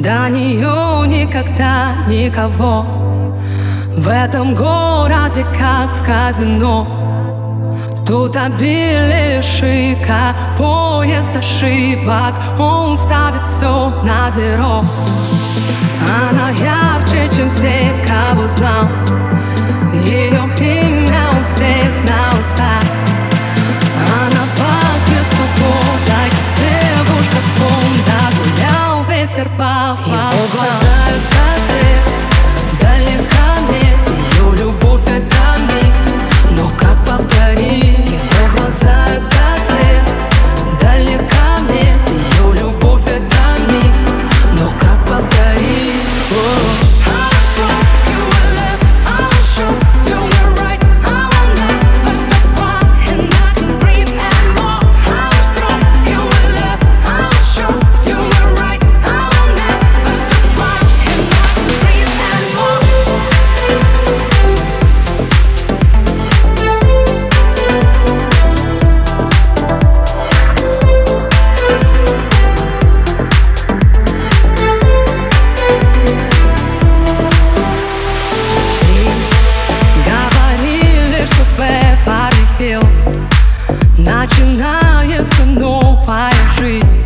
До 0.00 0.30
нее 0.30 1.06
никогда 1.08 2.06
никого. 2.08 2.86
В 3.98 4.08
этом 4.08 4.54
городе, 4.54 5.44
как 5.58 5.92
в 5.92 6.02
казино. 6.02 6.86
Тут 8.06 8.34
обилие 8.34 9.42
шика, 9.42 10.34
поезд 10.56 11.36
ошибок. 11.36 12.34
Он 12.58 12.96
ставит 12.96 13.46
все 13.46 13.92
на 14.02 14.30
зеро. 14.30 14.80
Она 16.30 16.48
ярче, 16.48 17.28
чем 17.36 17.50
все, 17.50 17.92
кого 18.08 18.46
знал. 18.46 18.88
Ее 20.06 20.29
Гулял 29.39 30.28
Хиллз 82.70 83.16
Начинается 83.98 85.44
новая 85.44 86.30
жизнь. 86.56 87.02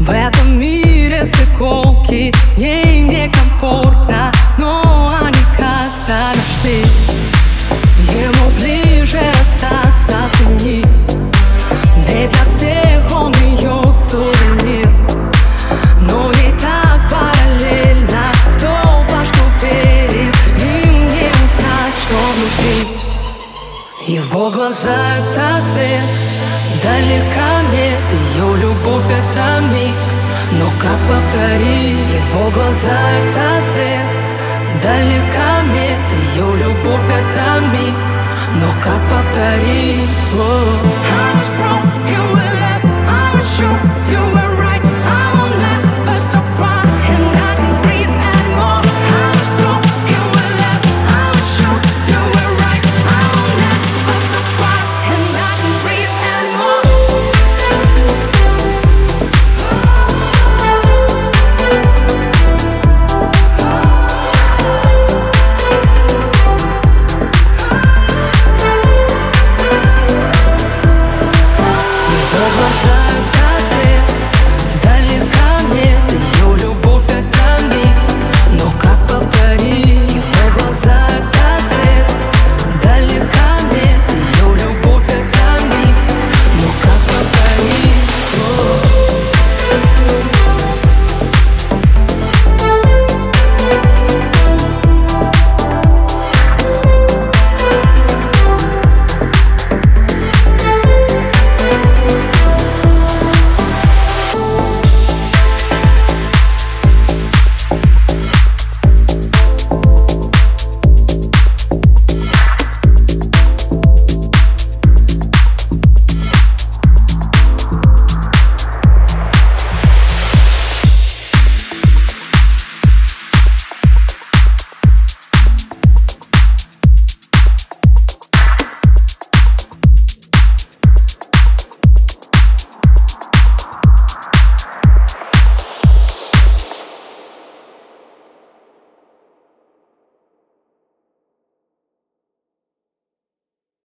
В 0.00 0.10
этом 0.10 0.58
мире 0.58 1.26
заколки 1.26 2.32
Ей 2.56 3.00
некомфортно 3.00 4.32
Но 4.56 5.14
они 5.20 5.44
как-то 5.58 6.32
нашлись 6.34 7.10
Ему 8.14 8.50
ближе 8.58 9.20
остаться 9.42 10.16
в 10.32 10.38
тени. 10.38 10.82
Ведь 12.08 12.30
для 12.30 12.44
всех 12.46 12.91
Его 24.12 24.50
глаза 24.50 24.90
это 24.90 25.62
свет 25.62 26.04
Далека 26.82 27.62
мир 27.72 27.96
Ее 28.12 28.58
любовь 28.60 29.06
это 29.06 29.64
миг. 29.72 29.96
Но 30.58 30.66
как 30.78 30.98
повторить? 31.08 32.12
Его 32.12 32.50
глаза 32.50 33.00
это 33.20 33.62
свет 33.62 34.06
Далека 34.82 35.62
мир 35.62 35.96
Ее 36.34 36.56
любовь 36.58 37.08
это 37.08 37.60
миг. 37.72 37.96
Но 38.60 38.68
как 38.82 39.00
повторить? 39.08 40.10
Broke 40.34 42.21